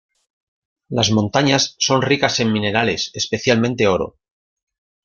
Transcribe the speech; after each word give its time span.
Las 0.89 1.11
montañas 1.11 1.75
son 1.77 2.01
ricas 2.01 2.39
en 2.39 2.51
minerales, 2.51 3.11
especialmente 3.13 3.85
oro. 3.87 4.17